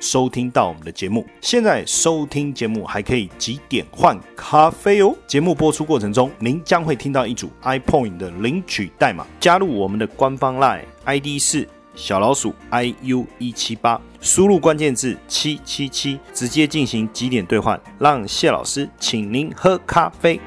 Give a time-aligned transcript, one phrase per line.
[0.00, 5.14] 收听到我们的节目，现在收听节目还可以几点换咖啡哦。
[5.26, 20.40] 节目播出过程中，您将会听到一组 iPoint 的领取代码，加入我们的官方 Line ID 是小老鼠 iu 一七八，输入关键字七七七，直接进行几点兑换，让谢老师请您喝咖啡。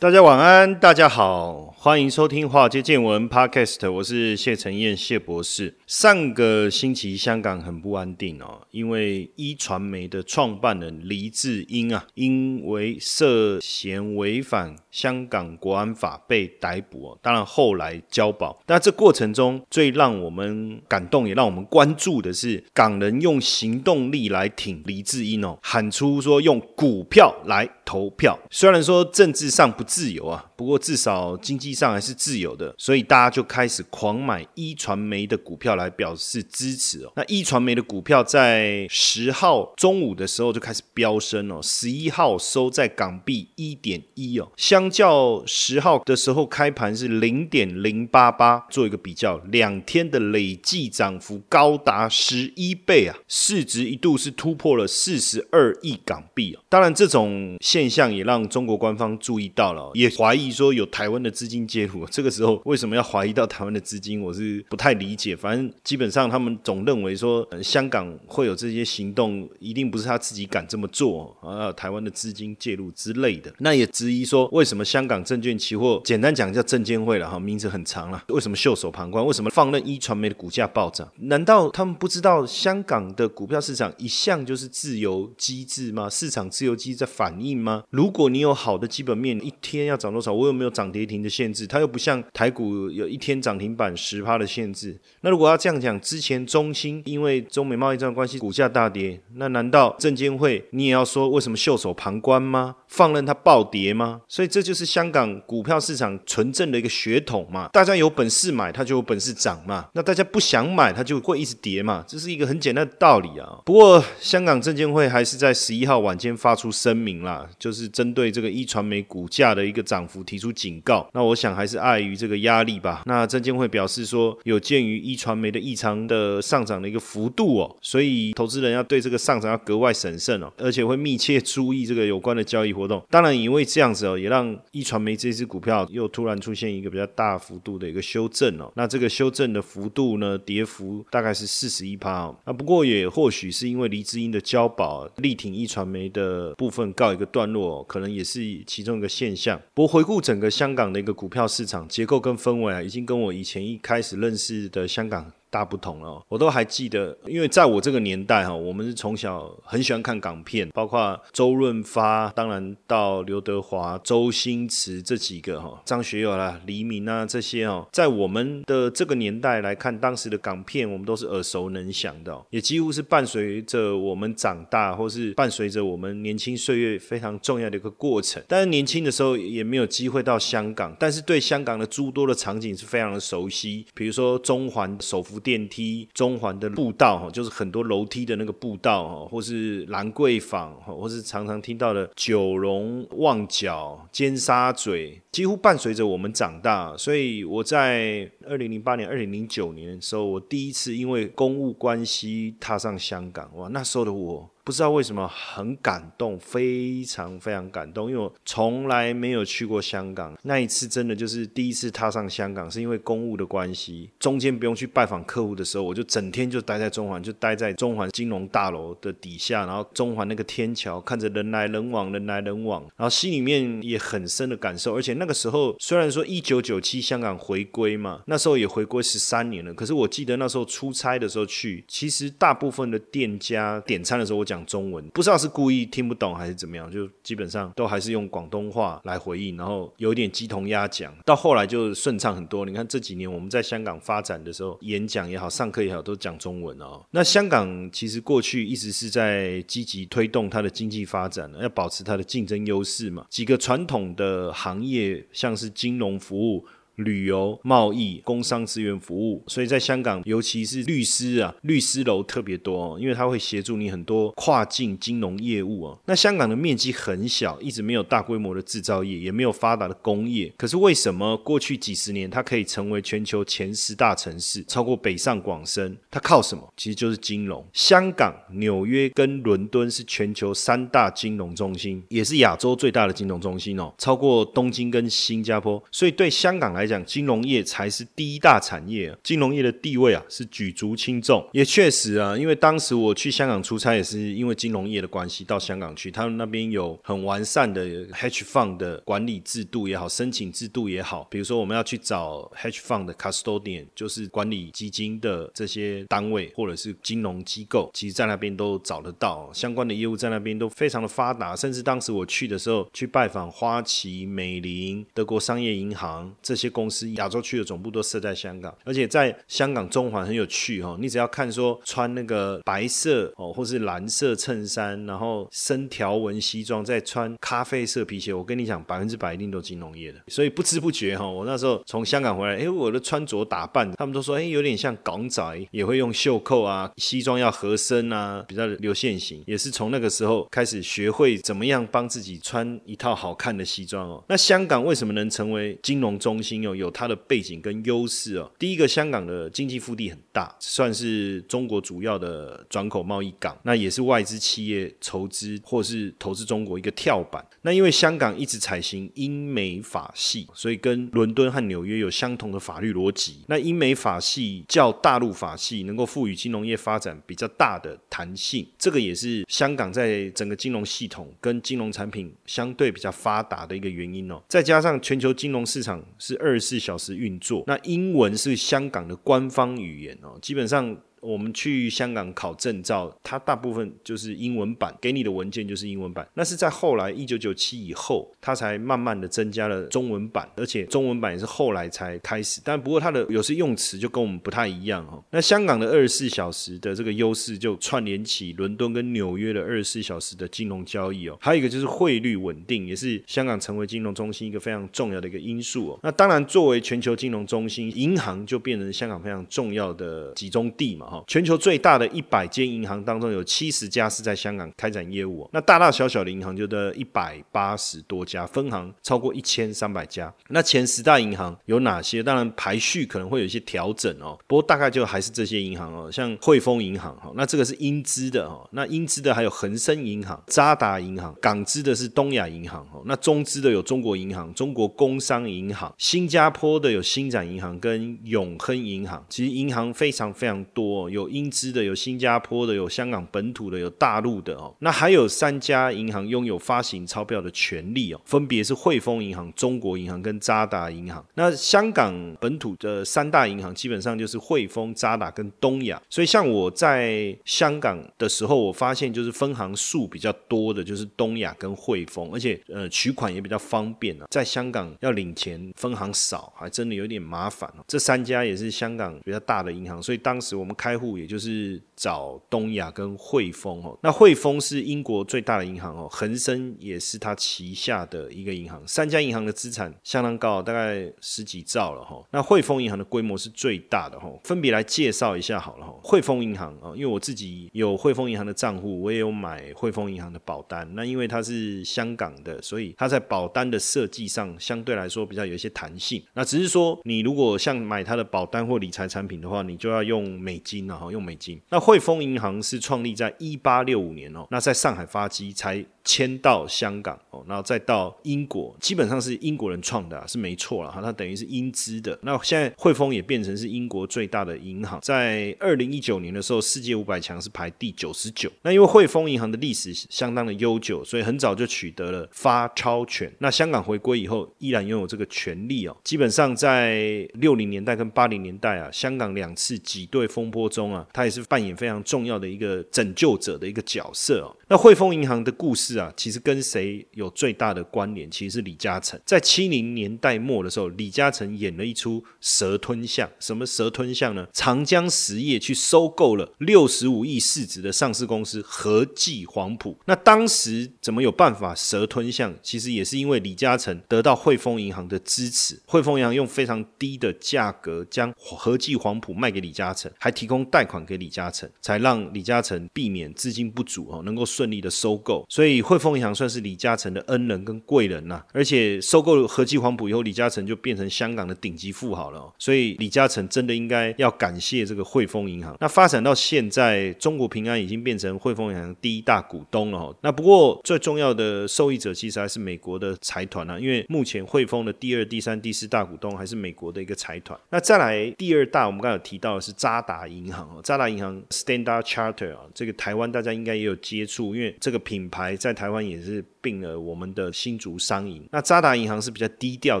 [0.04, 1.72] 大家晚安，大家好。
[1.78, 5.74] 欢迎收听《华尔街见闻》Podcast，我是谢承彦谢博士。
[5.86, 17.18] 上个星期香港很不安定哦，因为一传媒的创办人黎智英啊，因为涉嫌违反香港国安法被逮捕哦。
[17.22, 28.38] 当然后来交保，但这过程中最让我们感动也让我们关注的是，港人用行动力来挺黎智英哦，喊出说用股票来投票。
[28.50, 31.74] 虽然说政治上不自由啊，不过至少经济。
[31.74, 37.12] 上还是自由的，所以大家就开始狂买一传媒的股票来表示支持哦。
[37.16, 56.62] 那一传媒的股票在十号中午的时候就开始飙升哦，十一号收在港币一点一哦，相较十号的时候开盘是零点零八八，做一个比较，两天的累计涨幅高达十一倍啊，市值一度是突破了四十二亿港币哦。
[56.68, 61.54] 当然，这种现象也让中国官方注意到也怀疑说有台湾的资金。
[61.66, 64.20] 介入 这个时候为什么要怀疑到台湾的资金？
[64.20, 65.34] 我是不太理解。
[65.34, 73.52] 反正基本上他们总认为说香港会有这些行动，一定不是他自己敢这么做啊，台湾的资金介入之类的。
[73.58, 79.24] 那也质疑说，为什么香港证券期货简单讲叫证监会了哈，名字很长了，为什么袖手旁观？
[79.24, 81.08] 为什么放任一传媒的股价暴涨？
[81.20, 86.10] 难道他们不知道香港的股票市场一向就是自由机制吗？
[86.10, 87.84] 市场自由机制在反应吗？
[87.90, 90.32] 如果你有好的基本面，一天要涨多少？
[90.32, 91.66] 我有没有涨跌停的限制？
[91.66, 94.96] 它又不像台股有一天涨停板十趴的限制。
[95.22, 102.76] 那如果要这样讲，之前中兴因为中美贸易战关系股价大跌，那难道证监会你也要说为什么袖手旁观吗？
[102.94, 104.20] 放任它暴跌吗？
[104.28, 107.68] 所以这就是香港股票市场纯正的一个血统嘛。
[107.72, 109.88] 大家有本事买，它就有本事涨嘛。
[109.94, 112.04] 那大家不想买，它就会一直跌嘛。
[112.06, 113.58] 这是一个很简单的道理啊。
[113.64, 121.08] 不过香港证监会还是在十一号晚间发出声明啦，就是针对这个一传媒股价的一个涨幅提出警告。
[121.14, 121.54] 那我想。
[121.54, 123.04] 还是碍于这个压力吧。
[123.06, 133.04] 那证监会表示说，有鉴于一传媒的异常的上涨的一个幅度哦，所以投资人要对这个上涨要格外审慎哦，而且会密切注意这个有关的交易活动。
[133.10, 138.72] 当然，因为这样子哦，也让一传媒这支股票又突然出现一个比较大幅度的一个修正哦。
[138.74, 142.34] 那这个修正的幅度呢，跌幅大概是四十一趴哦。
[142.44, 149.60] 啊，不过也或许是因为黎智英的交保力挺一传媒的部分告一个段落，可能也是其中一个现象。
[149.74, 151.28] 不过回顾整个香港的一个股。
[151.34, 155.32] 票市场结构跟氛围啊，已经跟我以前一开始认识的香港。
[155.54, 178.42] 大不同了，我都还记得，因为在我这个年代哈，我们是从小很喜欢看港片，包括周润发，当然到刘德华、周星驰这几个哈，张学友啦、黎明啊这些哦，在我们的这个年代来看，当时的港片我们都是耳熟能详的，也几乎是伴随着我们长大，或是伴随着我们年轻岁月非常重要的一个过程。
[178.48, 185.40] 但是年轻的时候也没有机会到香港，但是对香港的诸多的场景是非常的熟悉，比如说中环首福。
[185.44, 196.96] 电梯、中环的步道哈，就是很多楼梯的那个步道哈，或是兰桂坊哈，或是常常听到的九龙旺角、尖沙咀，几乎伴随着我们长大。
[196.96, 204.48] 所以我在二零零八年、二零零九年的时候，我第一次因为公务关系踏上香港，哇，那时候的我。
[204.64, 210.34] 不知道为什么很感动，非常非常感动，因为我从来没有去过香港。
[210.44, 224.96] 那一次真的就是第一次踏上香港，是因为公务的关系，中间不用去拜访客户的时候，我就整天就待在中环，就待在中环金融大楼的底下，然后中环那个天桥，看着人来人往，人来人往，然后心里面也很深的感受。
[224.96, 234.54] 而且那那个时候虽然说一九九七香港回归嘛，那时候也回归十三年了，可是我记得那时候出差的时候去，其实大部分的店家点餐的时候，我讲。
[234.54, 241.12] 讲中文不知道是故意听不懂还是怎么样，就基本上都还是用广东话来回应，然后有点鸡同鸭讲。
[241.24, 242.64] 到后来就顺畅很多。
[242.64, 247.04] 你看这几年我们在香港发展的时候，演讲也好，上课也好，都讲中文哦。
[247.10, 253.26] 那香港其实过去一直是在积极推动它的经济发展，要保持它的竞争优势嘛。
[253.28, 256.66] 几个传统的行业，像是金融服务。
[256.96, 265.98] 旅游、贸易、工商资源服务，所以在香港，尤其是律师啊，律师楼特别多，因为他会协助你很多跨境金融业务哦。
[266.06, 270.52] 那香港的面积很小，一直没有大规模的制造业，也没有发达的工业。
[270.56, 275.96] 可是为什么过去几十年它可以成为全球前十大城市，超过北上广深？
[276.10, 276.72] 它靠什么？
[276.76, 277.64] 其实就是金融。
[277.72, 285.82] 香港、纽约跟伦敦是全球三大金融中心，也是亚洲最大的金融中心哦，超过东京跟新加坡。
[285.90, 289.16] 所以对香港来来讲，金融业才是第一大产业。
[289.22, 291.44] 金融业的地位啊，是举足轻重。
[291.52, 296.10] 也确实啊，因为当时我去香港出差，也是因为金融业的关系到香港去。
[296.10, 301.26] 他们那边有很完善的 hedge fund 的管理制度也好，申请制度也好。
[301.30, 311.56] 比如说，我们要去找 hedge fund 的 custodian，就是管理基金的这些单位或者是金融机构，其实在那边都找得到相关的业务，在那边都非常的发达。
[311.56, 318.76] 甚至当时我去的时候，去拜访花旗、美林、德国商业银行这些公司，亚洲区的总部都设在香港。
[318.84, 330.18] 而且在香港中环很有趣哈，你只要看说穿那个白色哦，或是蓝色衬衫，然后深条纹西装，再穿咖啡色皮鞋，我跟你讲，百分之百一定都金融业的。
[330.26, 344.24] 所以不知不觉哈，我那时候从香港回来，哎，我的穿着打扮，他们都说，哎，有点像港仔，也会用袖扣啊，西装要合身啊，比较流线型，也是从那个时候开始学会怎么样帮自己穿一套好看的西装哦。
[344.28, 346.74] 那香港为什么能成为金融中心哦？
[346.74, 348.50] 有它的背景跟优势哦。
[348.58, 357.44] 第一个，香港的经济腹地很大，算是中国主要的转口贸易港，那也是外资企业筹资或是投资中国一个跳板。
[357.62, 363.44] 那因为香港一直采行英美法系，所以跟伦敦和纽约有相同的法律逻辑。
[363.48, 374.42] 那英美法系较大陆法系能够赋予金融业发展比较大的弹性，这个也是香港在整个金融系统跟金融产品相对比较发达的一个原因哦。
[374.48, 380.96] 再加上全球金融市场是二二十四小时运作，那英文是香港的官方语言哦，基本上。
[381.24, 386.26] 我们去香港考证照，它大部分就是英文版，给你的文件就是英文版。
[386.34, 392.60] 那是在后来一九九七以后，它才慢慢的增加了中文版，而且中文版也是后来才开始。
[392.62, 395.22] 但不过它的有些用词就跟我们不太一样哈。
[395.30, 401.38] 那香港的二十四小时的这个优势，就串联起伦敦跟纽约的二十四小时的金融交易哦。
[401.40, 406.00] 还有一个就是汇率稳定，也是香港成为金融中心一个非常重要的一个因素哦。
[406.02, 411.13] 那当然，作为全球金融中心，银行就变成香港非常重要的集中地嘛。
[411.26, 415.48] 全球最大的一百间银行当中，有七十家是在香港开展业务。
[415.52, 420.32] 那大大小小的银行就得一百八十多家，分行超过一千三百家。
[420.48, 422.22] 那前十大银行有哪些？
[422.22, 424.38] 当然排序可能会有一些调整哦。
[424.46, 428.66] 不过大概就还是这些银行哦，像汇丰银行哈，那这个是英资的哈。
[428.72, 433.02] 那英资的还有恒生银行、渣打银行，港资的是东亚银行哈。
[433.04, 439.24] 那中资的有中国银行、中国工商银行，新加坡的有新展银行跟永亨银行。
[439.28, 441.03] 其实银行非常非常多。
[441.08, 444.74] 有英资的，有新加坡的，有香港本土的，有大陆的哦。
[444.80, 451.24] 那还有三家银行拥有发行钞票的权利哦，分别是汇丰银行、中国银行跟渣打银行。
[451.34, 456.00] 那香港本土的三大银行基本上就是汇丰、渣打跟东亚。
[456.08, 464.26] 所以像我在香港的时候，我发现就是分行数比较多的，就是东亚跟汇丰，而且呃取款也比较方便啊。
[464.30, 467.84] 在香港要领钱，分行少，还真的有点麻烦哦。
[467.86, 471.14] 这三家也是香港比较大的银行，所以当时我们开开户。
[471.14, 482.22] 也就是找东亚跟汇丰哦，那汇丰是英国最大的银行哦，恒生也是它旗下的一个银行，三家银行的资产相当高，大概十几兆了哈。
[482.30, 485.94] 那汇丰银行的规模是最大的哈，分别来介绍一下好了哈。
[486.02, 490.88] 汇丰银行啊，因为我自己有汇丰银行的账户，我也有买汇丰银行的保单。
[490.94, 496.22] 那因为它是香港的，所以它在保单的设计上相对来说比较有一些弹性。
[496.34, 500.96] 那只是说，你如果像买它的保单或理财产品的话，你就要用美金啊。
[500.96, 501.60] 哈用美金。
[501.70, 505.84] 那汇丰银行是创立在一八六五年哦，那在上海发迹才。
[506.04, 511.00] 迁到香港哦，然后再到英国，基本上是英国人创的，啊是没错了哈。
[511.00, 512.16] 它等于是英资的。
[512.22, 518.52] 那现在汇丰也变成是英国最大的银行，在二零一九年的时候，世界五百强是排第九十九。
[518.62, 523.32] 那因为汇丰银行的历史相当的悠久，所以很早就取得了发钞权。
[523.38, 525.96] 那香港回归以后，依然拥有这个权利哦。
[526.04, 534.54] 基本上在六零年代跟八零年代啊，香港两次挤兑风波中啊，它也是扮演非常重要的一个拯救者的一个角色哦。
[534.68, 535.93] 那汇丰银行的故事。
[535.98, 538.30] 啊，其实跟谁有最大的关联？
[538.30, 539.18] 其实是李嘉诚。
[539.24, 543.28] 在七零年代末的时候，李嘉诚演了一出蛇吞象。
[543.38, 544.46] 什么蛇吞象呢？
[544.52, 549.96] 长江实业去收购了六十五亿市值的上市公司和记黄埔。
[550.06, 552.54] 那当时怎么有办法蛇吞象？
[552.62, 565.44] 其实也是因为李嘉诚得到汇丰银行的支持，汇丰银行用非常低的价格将和记黄埔卖给李嘉诚，还提供贷款给李嘉诚，才让李嘉诚避免资金不足哦，能够顺利的收购。
[565.48, 568.42] 所以汇丰银行算是李嘉诚的恩人跟贵人呐。
[568.52, 572.52] 而且收购和记黄埔以后，李嘉诚就变成香港的顶级富豪了。
[572.58, 575.76] 所以李嘉诚真的应该要感谢这个汇丰银行。
[575.80, 580.16] 那发展到现在，中国平安已经变成汇丰银行第一大股东了。
[580.22, 587.58] 那不过最重要的受益者其实还是美国的财团啊，因为目前汇丰的第二、第三、第四大股东还是美国的一个财团。
[587.70, 596.44] 那再来第二大，我们刚才有提到的是渣打银行哦，渣打银行 Standard Charter 啊，这个台湾大家应该也有接触，因为这个品牌在台湾也是。
[596.64, 600.00] 并了我们的新竹商银，那渣打银行是比较低调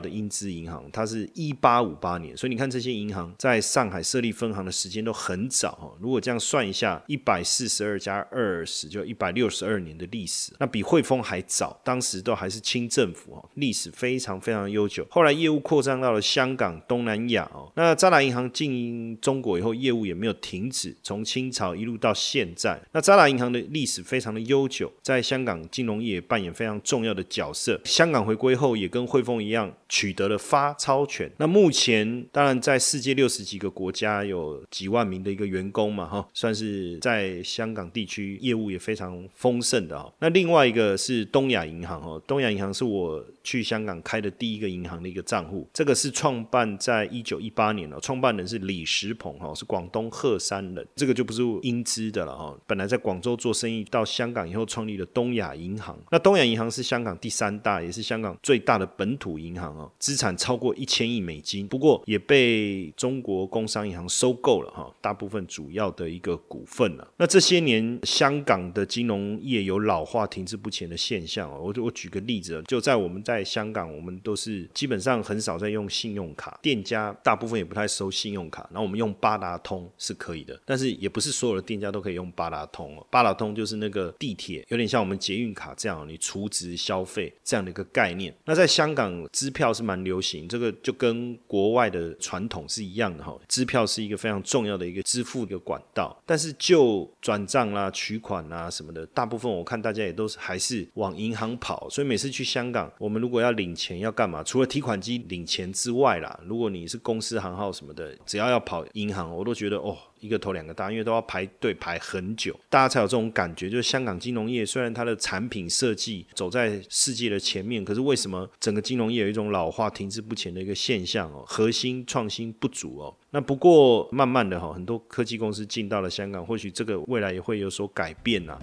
[0.00, 5.94] 的英资银行，它是一八五八年，所以你看这些银行在上海设立分行的时间都很早哈。
[6.00, 15.06] 如果这样算一下，一百四十二加二十，就一百六十二年的历史，那比汇丰还早，当时都还是清政府哦，历史非常非常悠久。
[15.10, 22.80] 后来业务扩张到了香港、东南亚哦，那渣打银行进中国以后，业务也没有停止，从清朝一路到现在。
[22.92, 26.54] 那渣打银行的历史非常的悠久，在香港金融业扮演。
[26.54, 27.80] 非常重要的角色。
[27.84, 31.28] 香港回归后，也跟汇丰一样取得了发钞权。
[31.36, 40.12] 那目前当然在世界六十几个国家有几万名的一个员工嘛，哈，算是在香港地区业务也非常丰盛的哈。
[40.20, 45.68] 那另外一个是东亚银行哦，东亚银行是我去香港开的第一个银行的一个账户。
[45.72, 50.86] 这个是创办在一九一八年了，创办人是李石鹏哈，是广东鹤山人。
[50.94, 55.98] 这个就不是英资的了哈，本来在广州做生意，到香港以后创立了东亚银行。
[56.10, 61.66] 那东亚银行是香港第三大，也是香港最大的本土银行哦，资产超过一千亿美金。
[61.66, 67.08] 不过也被中国工商银行收购了哈，大部分主要的一个股份了。
[67.16, 71.60] 那这些年香港的金融业有老化、停滞不前的现象哦。
[71.62, 78.68] 我我举个例子，就在我们在香港，我们都是基本上很少在用信用卡，店家大部分也不太收信用卡。
[78.70, 83.06] 然后我们用八达通是可以的，但是也不是所有的店家都可以用八达通哦。
[83.10, 93.36] 八达通就是那个地铁，有点像我们捷运卡这样，你储值消费这样的一个概念，那在香港支票是蛮流行，这个就跟国外的传统是一样的哈。
[93.48, 101.88] 支票是一个非常重要的一个支付的管道，但是就转账啦、取款啊什么的，大部分我看大家也都是还是往银行跑。
[101.90, 104.42] 所以每次去香港，我们如果要领钱要干嘛？
[104.42, 109.96] 除了提款机领钱之外啦，如果你是公司行号什么的，只要要跑银行，我都觉得哦。
[110.24, 113.68] 一个头两个大，因为都要排队排很久，大家才有这种感觉。
[113.68, 121.44] 就是香港金融业虽然它的产品设计走在世界的前面，可是为什么整个金融业有一种老化、停滞不前的一个现象哦？
[121.46, 123.14] 核心创新不足哦。
[123.30, 128.58] 那不过慢慢的哈，很多科技公司进到了香港，或许这个未来也会有所改变呐。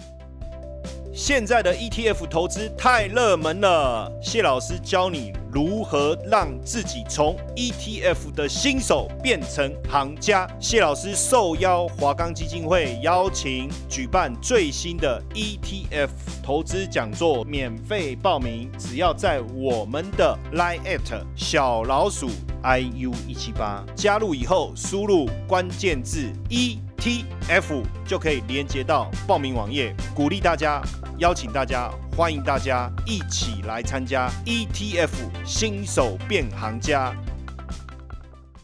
[1.14, 10.48] 现在的 ETF 投资太热门了，谢老师教你如何让自己从 ETF 的新手变成行家。
[10.58, 16.08] 谢老师受邀华冈基金会邀请举办最新的 ETF
[16.42, 22.30] 投资讲座，免费报名，只要在我们的 Line at 小老鼠
[22.62, 30.80] iu 一七八加入以后，输入关键字一 T F 就可以连接到报名网页，鼓励大家。
[31.18, 35.10] 邀请大家，欢迎大家一起来参加 ETF
[35.44, 37.12] 新手变行家。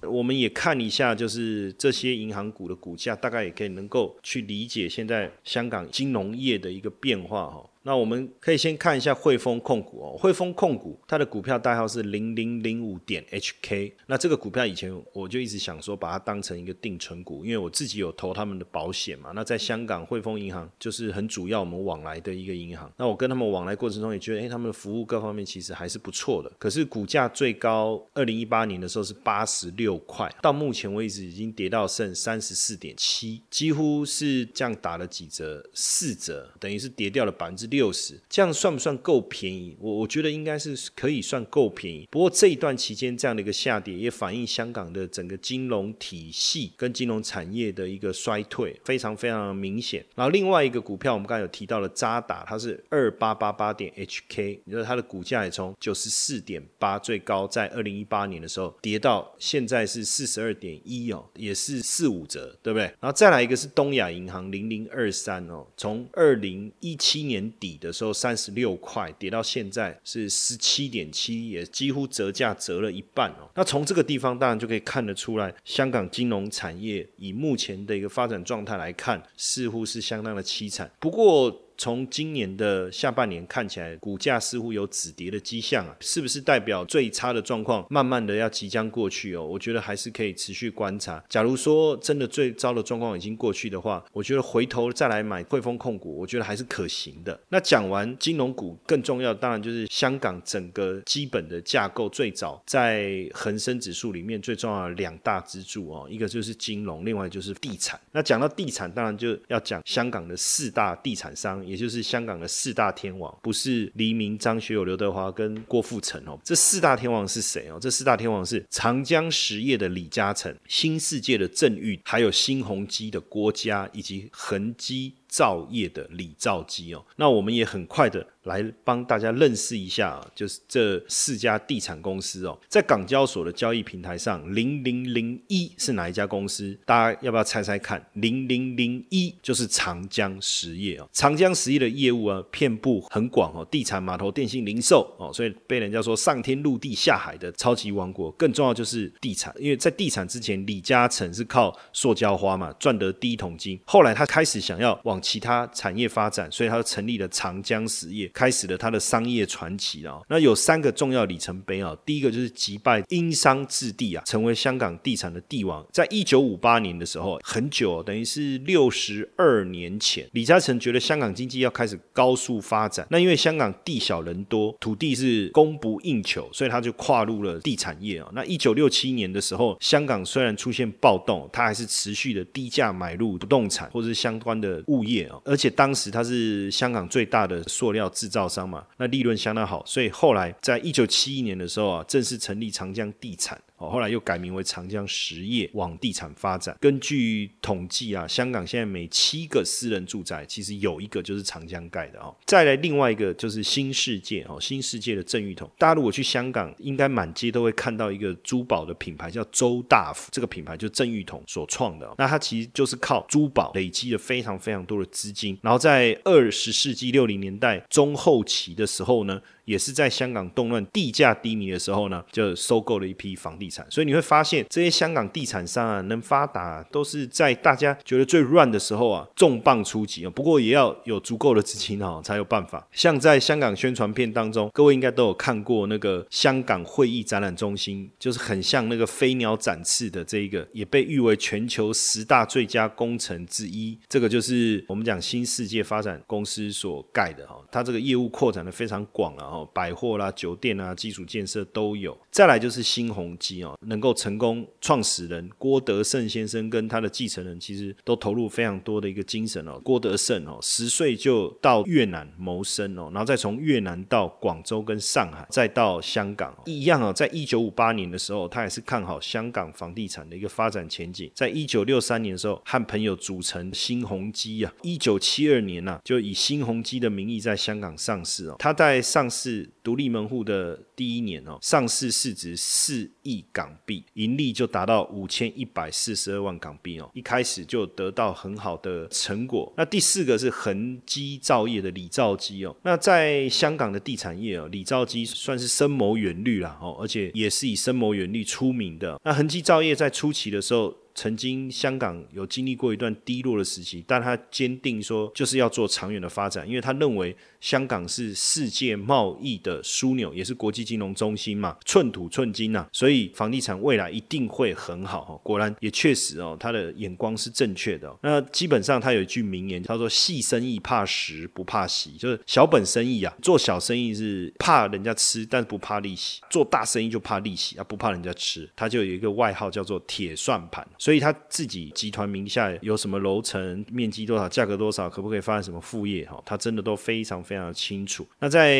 [0.02, 7.68] 我们也看一下，就是这些银行股的股价，大概也可以能够去理解现在香港金融业的一个变化哈。
[7.88, 13.94] 那我们可以先看一下汇丰控股哦，汇丰控股它的股票代号是零零零五点 HK。
[14.04, 19.32] 那这个股票以前我就一直想说把它当成一个定存股，因为我自己有投他们的保险嘛。
[19.34, 22.92] 那在香港汇丰银行就是很主要我们往来的一个银行。
[22.98, 26.52] 那我跟他们往来过程中也觉得，哎，他们的服务各方面其实还是不错的。
[26.58, 37.77] 可是股价最高二零一八年的时候是八十六块，到目前为止已经跌到剩三十四点七，几乎是这样打了几折，四折，等于是跌掉了百分之六。
[37.78, 39.76] 六十，这样算不算够便宜？
[39.78, 42.08] 我我觉得应该是可以算够便宜。
[42.10, 50.04] 不过这一段期间这样的一个下跌，也反映香港的整个金融体系跟金融产业的一个衰退，非常非常明显。
[50.16, 62.86] 然后另外一个股票，我们刚才有提到了渣打，它是二八八八点 HK，你说它的股价也从九十四点八最高在二零一八年的时候跌到现在是四十二点一哦，也是四五折，对不对？
[62.98, 67.67] 然后再来一个是东亚银行零零二三哦，从二零一七年底。
[67.68, 73.50] 底的时候三十六块，跌到现在是十七点七，也几乎折价折了一半哦。
[73.54, 80.90] 那从这个地方当然就可以看得出来，香港金融产业以目前的一个发展状态来看，似乎是相当的凄惨。
[80.98, 89.46] 不过，从今年的下半年看起来，股价似乎有止跌的迹象啊，是不是代表最差的状况慢慢的要即将过去哦？
[89.46, 91.22] 我觉得还是可以持续观察。
[91.28, 97.38] 假如说真的最糟的状况已经过去的话，我觉得回头再来买汇丰控股，我觉得还是可行的。
[97.48, 107.98] 那讲完金融股，更重要当然就是香港整个基本的架构，最早在恒生指数里面最重要的两大支柱哦，一个就是金融，另外就是地产。
[108.10, 111.64] 那讲到地产，当然就要讲香港的四大地产商。
[111.68, 116.38] 也就是香港的四大天王，不是黎明、张学友、刘德华跟郭富城哦。
[116.42, 117.78] 这四大天王是谁哦？
[117.80, 125.12] 这四大天王是长江实业的李嘉诚、新世界的郑裕，还有新鸿基的郭嘉，以及恒基。
[125.28, 136.76] 造业的李兆基哦，那我们也很快的来帮大家认识一下，就是这四家地产公司哦，在港交所的交易平台上，零零零一是哪一家公司？
[136.86, 138.04] 大家要不要猜猜看？
[138.14, 148.30] 零零零一就是长江实业哦，长江实业的业务啊，遍布很广哦，地产、码头、电信、零售哦，所以被人家说上天入地下海的超级王国。
[148.32, 160.20] 更重要就是地产，因为在地产之前，李嘉诚是靠塑胶花嘛赚得第一桶金，后来他开始想要往其他产业发展，所以他就成立了长江实业，开始了他的商业传奇啊。
[160.28, 165.84] 那有三个重要里程碑啊，第一个就是击败英商置地啊，成为香港地产的帝王。
[165.92, 173.06] 在一九五八年的时候，很久，等于是六十二年前，李嘉诚觉得香港经济要开始高速发展。
[173.10, 178.30] 那因为香港地小人多，土地是供不应求，所以他就跨入了地产业啊。
[178.34, 185.40] 那一九六七年的时候，香港虽然出现暴动，他还是持续的低价买入不动产或者是相关的物业啊。
[185.44, 193.60] 而且当时他是香港最大的塑料制造商嘛，那利润相当好，所以后来在一九七一年的时候啊，正式成立长江地产。
[193.78, 196.76] 哦，后来又改名为长江实业，往地产发展。
[196.80, 202.34] 根据统计啊，香港现在每七个私人住宅，其实有一个就是长江盖的哦。
[202.44, 205.70] 再来另外一个就是新世界哦，新世界的郑裕彤。
[205.78, 210.28] 大家如果去香港，应该满街都会看到一个珠宝的品牌，叫周大福。
[210.32, 212.12] 这个品牌就郑裕彤所创的。
[212.18, 219.40] 那它其实就是靠珠宝累积了非常非常多的资金，然后在二十世纪六零年代中后期的时候呢。
[219.68, 223.86] 也是在香港动乱、地价低迷的时候呢，就收购了一批房地产。
[223.90, 230.30] 所以你会发现，这些香港地产商啊，能发达，都是在大家觉得最乱的时候啊，重磅出击啊。
[230.30, 232.88] 不过也要有足够的资金哦，才有办法。
[232.92, 243.98] 像在香港宣传片当中，各位应该都有看过那个香港会议展览中心，就是很像那个飞鸟展翅的这一个，也被誉为全球十大最佳工程之一。
[244.08, 249.57] 这个就是我们讲新世界发展公司所盖的哈，它这个业务扩展的非常广了哈。
[249.66, 252.16] 百货啦、酒店啊、基础建设都有。
[252.30, 259.80] 再来就是新鸿基哦，能够成功，创始人郭德胜先生跟他的继承人其实都投入非常多的一个精神哦。
[259.82, 267.12] 郭德胜哦，十岁就到越南谋生哦，然后再从越南到广州跟上海，再到香港一样哦。
[267.12, 271.28] 在一九五八年的时候，他也是看好香港房地产的一个发展前景。
[271.34, 274.72] 在一九六三年的时候，和朋友组成新鸿基啊。
[274.82, 278.56] 一九七二年呢，就以新鸿基的名义在香港上市哦。
[278.58, 279.47] 他在上市。
[279.48, 289.72] 是独立门户的第一年哦，上市市值四亿港币，盈利就达到五千一百四十二万港币哦，一开始就得到很好的成果。
[289.76, 299.18] 那第四个是恒基造业的李兆基哦，那在香港的地产业哦，李兆基算是深谋远虑啦哦，而且也是以深谋远虑出名的。
[299.24, 300.94] 那恒基造业在初期的时候。
[301.14, 315.40] 曾经香港有经历过一段低落的时期，但他坚定说就是要做长远的发展，因为他认为香港是世界贸易的枢纽，也是国际金融中心嘛，寸土寸金呐，所以房地产未来一定会很好。
[315.42, 318.14] 果然也确实哦，他的眼光是正确的。
[318.22, 330.86] 那基本上他有一句名言，他说：“细生意怕食不怕息，就是小本生意啊，做小生意是怕人家吃，但是不怕利息；做大生意就怕利息啊，不怕人家吃。”他就有一个外号叫做“铁算盘”。
[330.98, 336.24] 所以他自己集团名下有什么楼层、面积多少、价格多少，可不可以发展什么副业？
[336.26, 338.26] 哈，他真的都非常非常的清楚。
[338.38, 338.78] 那在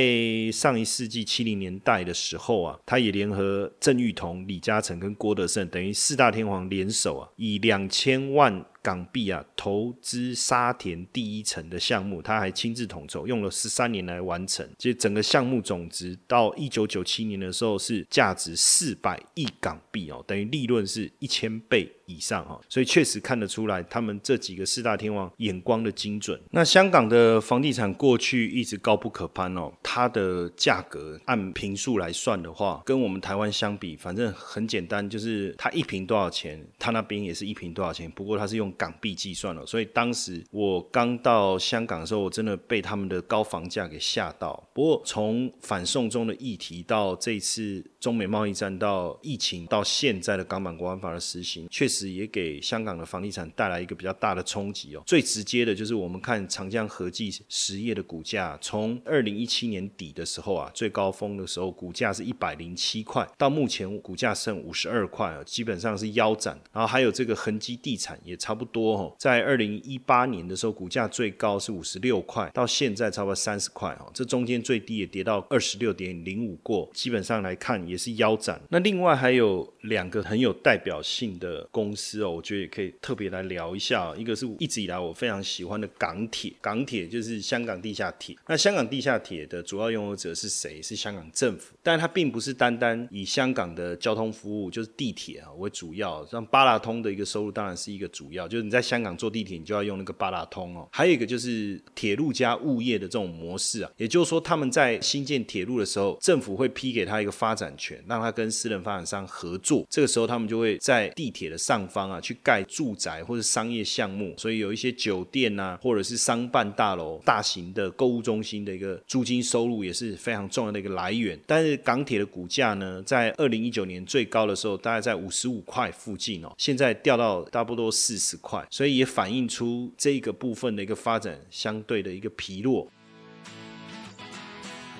[0.53, 14.69] 上一世纪七零年代的时候啊，他也联合郑裕彤、李嘉诚跟郭德胜，等于四大天王联手啊，以两千万港币啊投资沙田第一层的项目，他还亲自统筹，用了十三年来完成。
[14.79, 21.93] 其实整个项目总值到一九九七年的时候是价值四百亿港币哦，等于利润是一千倍。
[22.09, 26.41] 以上哈，所以确实看得出来，他们这几个四大天王眼光的精准。
[26.53, 38.11] 那香港的房地产过去一直高不可攀哦，它的价格按平数来算的话，跟我们台湾相比，反正很简单，就是它一平多少钱，它那边也是一平多少钱。
[38.13, 44.69] 不过它是用港币计算了，所以当时我刚到香港的时候，我真的被他们的高房价给吓到。
[44.73, 52.09] 不过从反送中的议题到这次中美贸易战到疫情到现在的港版国安法的实行，确实。
[52.09, 55.03] 也给香港的房地产带来一个比较大的冲击哦。
[55.07, 66.59] 最直接的就是我们看长江合记实业的股价，从二零一七年底的时候啊，最高峰的时候股价是一百零七块，到目前股价剩五十二块啊，基本上是腰斩。
[66.73, 78.61] 然后还有这个恒基地产也差不多哦，在二零一八年的时候股价最高是五十六块，到现在差不多三十块哦，这中间最低也跌到二十六点零五过，基本上来看也是腰斩。
[78.71, 81.95] 那另外还有两个很有代表性的公。
[81.99, 84.15] 司哦，我觉得也可以特别来聊一下。
[84.17, 88.37] 一个是一直以来我非常喜欢的港铁，港铁就是香港地下铁。
[88.47, 90.81] 那香港地下铁的主要拥有者是谁？
[90.81, 96.25] 是香港政府，但它并不是单单以香港的交通服务，就是地铁啊为主要。
[96.27, 100.89] 像八达通的一个收入当然是一个主要，就是你在香港坐地铁，你就要用那个八达通哦。
[100.93, 109.87] 还有一个就是铁路加物业的这种模式啊，也就是说他们在新建铁路的时候，政府会批给他一个发展权，让他跟私人发展商合作。
[109.89, 111.79] 这个时候他们就会在地铁的上。
[111.89, 121.39] 方啊，去盖住宅或者商业项目，所以有一些酒店呐，或者是商办大楼、大型的购物中心的一个租金收入也是非常重要的一个来源。
[121.47, 132.87] 但是港铁的股价呢，在二零一九年最高的时候，大概在五十五块附近哦，现在掉到差不多四十块，所以也反映出这个部分的一个发展相对的一个疲弱。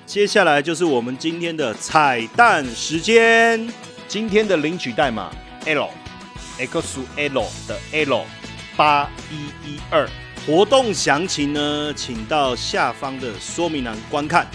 [0.09, 3.71] 接下来就是我们今天的彩蛋时间，
[4.07, 5.29] 今天的领取代码
[5.67, 5.87] L。
[6.57, 8.25] X L 的 L
[8.75, 10.09] 八一一二
[10.47, 14.47] 活动详情呢，请到下方的说明栏观看。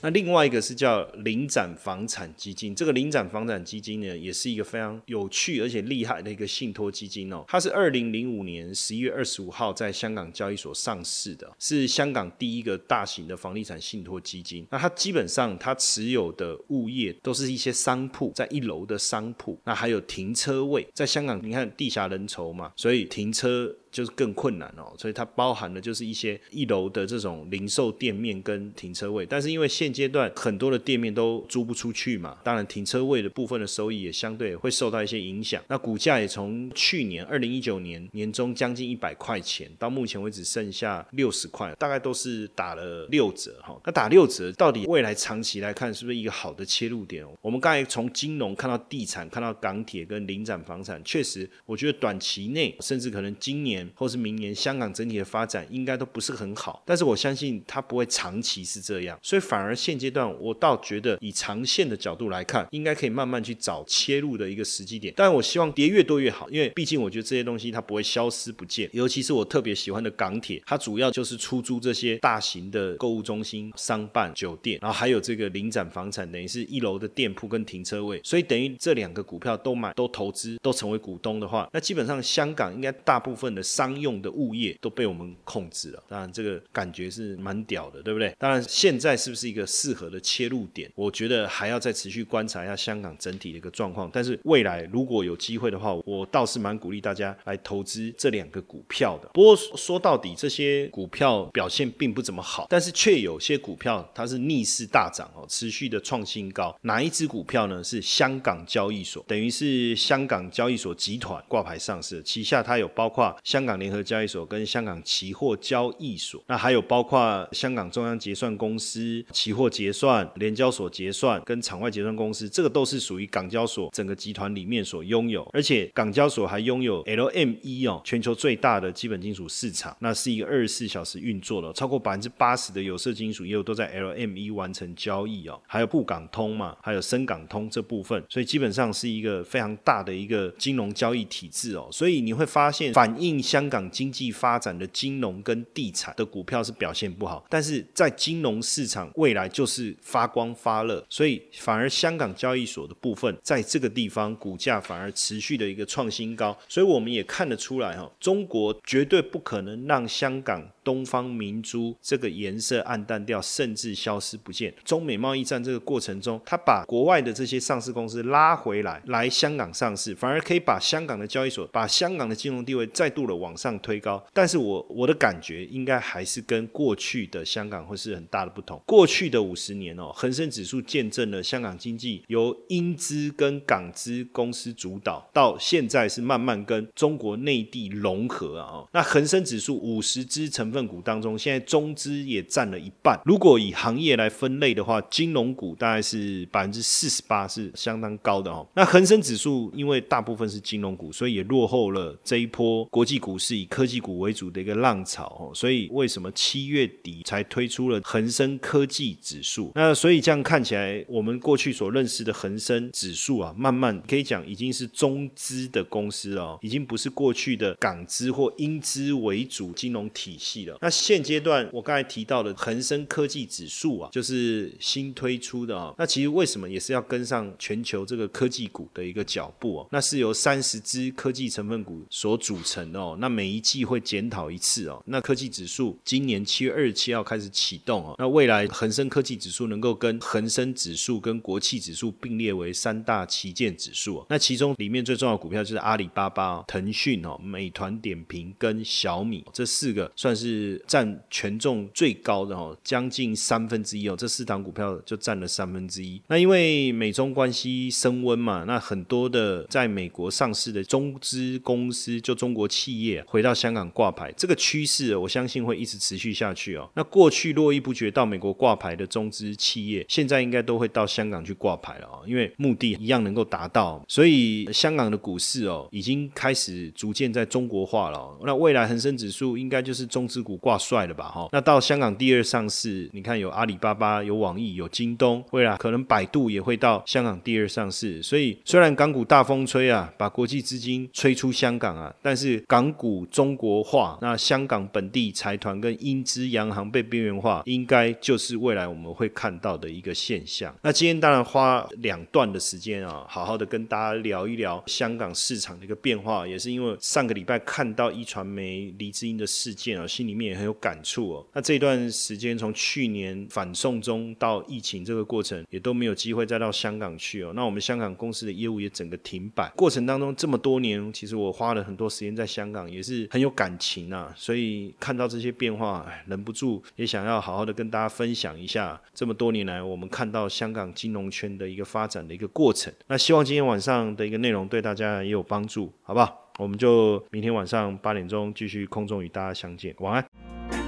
[0.00, 7.44] 那另外一个是叫领展房产基金，这个领展房产基金呢，也是一个非常有趣而且厉害的一个信托基金哦。
[7.48, 14.66] 它是二零零五年十一月二十五号在香港交易所上市的，是香港第一个大型的房地产信托基金。
[14.70, 20.86] 那它基本上它持有的物业都是一些商铺，在一楼的商铺，那还有停车位。
[20.94, 23.74] 在香港，你看地下人稠嘛，所以停车。
[23.90, 35.62] 就是更困难哦，所以它包含的就是一些一楼的这种零售店面跟停车位，但是因为现阶段很多的店面都租不出去嘛，当然停车位的部分的收益也相对会受到一些影响。
[35.68, 43.80] 那股价也从去年二零一九年年中将近一百块钱，到目前为止剩下六十块，大概都是打了六折哈。
[43.86, 47.26] 那打六折到底未来长期来看是不是一个好的切入点？
[47.40, 53.77] 我们刚才从金融看到地产，看到港铁跟领展房产，确实我觉得短期内甚至可能今年。
[53.94, 65.12] 或是明年香港整体的发展应该都不是很好，但是我相信它不会长期是这样，所以反而现阶段我倒觉得以长线的角度来看，应该可以慢慢去找切入的一个时机点。
[65.16, 68.88] 但我希望跌越多越好，因为毕竟我觉得这些东西它不会消失不见。
[68.92, 78.20] 尤其是我特别喜欢的港铁，它主要就是出租这些大型的购物中心、商办、酒店，然后还有这个临展房产，等于是一楼的店铺跟停车位。
[78.24, 83.62] 所以等于这两个股票都买、都投资、都成为股东的话，那基本上香港应该大部分的。
[83.68, 88.34] 商用的物业都被我们控制了，当然这个感觉是蛮屌的，对不对？
[88.38, 90.90] 当然现在是不是一个适合的切入点？
[90.94, 94.10] 我觉得还要再持续观察一下香港整体的一个状况。
[94.10, 99.28] 但是未来如果有机会的话，我倒是蛮鼓励大家来投资这两个股票的。
[99.34, 106.74] 不过说到底，这些股票表现并不怎么好，但是却有些股票它是逆势大涨哦，持续的创新高。
[106.82, 107.84] 哪一只股票呢？
[107.84, 113.57] 是香港交易所，等于是香港交易所集团挂牌上市，旗下它有包括香。
[113.58, 125.42] 香港联合交易所跟香港期货交易所，那还有包括香港中央结算公司、期货结算、联交所结算跟场外结算公司，这个都是属于港交所整个集团里面所拥有。
[125.52, 135.60] 而且港交所还拥有 LME 哦，全球最大的基本金属市场，那是一个二十四小时运作的，超过百分之八十的有色金属业务都在 LME 完成交易哦。
[135.66, 141.88] 还有沪港通嘛，还有深港通这部分，所以基本上是一个非常大的一个金融交易体制哦。
[141.90, 143.42] 所以你会发现反映。
[143.48, 160.62] 香港经济发展的金融跟地产的股票是表现不好，但是在金融市场未来就是发光发热，所以反而香港交易所的部分在这个地方股价反而持续的一个创新高，所以我们也看得出来哈，中国绝对不可能让香港。
[160.88, 164.72] 东方明珠这个颜色暗淡掉，甚至消失不见。
[164.86, 174.24] 中美贸易战这个过程中，他把国外的这些上市公司拉回来，来香港上市，反而可以把香港的交易所、把香港的金融地位再度的往上推高。
[174.32, 178.80] 但是我我的感觉应该还是跟过去的香港会是很大的不同。
[178.86, 188.88] 过去的五十年哦，恒生指数见证了香港经济由英资跟港资公司主导，到现在是慢慢跟中国内地融合啊。
[188.92, 190.77] 那恒生指数五十只成分。
[190.86, 193.18] 股当中，现在中资也占了一半。
[193.24, 198.66] 如果以行业来分类的话，金融股大概是百分之四十八，是相当高的哦。
[198.74, 205.54] 那恒生指数因为大部分是金融股，所以也落后了这一波国际股市以科技股为主的一个浪潮哦。
[205.54, 209.72] 所以为什么七月底才推出了恒生科技指数？
[209.74, 220.67] 那所以这样看起来，我们过去所认识的恒生指数啊，慢慢可以讲已经是中资的公司哦，已经不是过去的港资或英资为主金融体系。
[220.82, 225.94] 那现阶段我刚才提到的恒生科技指数啊，就是新推出的啊。
[225.96, 229.88] 那其实为什么也是要跟上全球这个科技股的一个脚步哦？
[229.92, 233.16] 那是由三十只科技成分股所组成哦。
[233.20, 235.02] 那每一季会检讨一次哦。
[235.06, 238.14] 那科技指数今年七月二十七号开始启动哦。
[238.18, 244.24] 那未来恒生科技指数能够跟恒生指数跟国企指数并列为三大旗舰指数。
[244.28, 250.47] 那其中里面最重要的股票就是阿里巴巴、腾讯哦、美团点评跟小米这四个算是。
[250.48, 256.20] 是占权重最高的哦，将近三分之一哦，这四档股票就占了三分之一。
[256.28, 266.88] 那因为美中关系升温嘛，那很多的在美国上市的中资公司，就中国企业回到香港挂牌，这个趋势我相信会一直持续下去哦。
[266.94, 274.02] 那过去络绎不绝到美国挂牌的中资企业，现在应该都会到香港去挂牌了哦，因为目的一样能够达到。
[274.08, 278.38] 所以香港的股市哦，已经开始逐渐在中国化了。
[278.44, 280.37] 那未来恒生指数应该就是中资。
[280.38, 281.48] 自股挂帅了吧哈？
[281.50, 288.22] 那到香港第二上市，你看有阿里巴巴、有网易、有京东，未来可能百度也会到香港第二上市。
[288.22, 300.72] 所以虽然港股大风吹啊，把国际资金吹出香港啊，但是港股中国化，那香港本地财团跟英资洋行被边缘化，应该就是未来我们会看到的一个现象。
[300.82, 310.38] 那今天当然花两段的时间啊，好好的跟大家聊一聊香港市场的一个变化，也是因为上个礼拜看到一传媒黎智英的事件啊，心里。
[310.38, 311.46] 面也很有感触哦。
[311.52, 317.52] 那这段时间，从去年反送中到疫情这个过程，也都没有机会再到香港去哦。
[317.56, 319.68] 那我们香港公司的业务也整个停摆。
[319.74, 324.32] 过程当中这么多年，其实我花了很多时间在香港，也是很有感情啊。
[324.36, 332.92] 所以看到这些变化，忍不住也想要好好的跟大家分享一下，这么多年来我们看到香港金融圈的一个发展的一个过程。
[333.08, 336.47] 那希望今天晚上的一个内容对大家也有帮助，好不好？
[336.58, 340.87] 我们就明天晚上八点钟继续空中与大家相见晚安。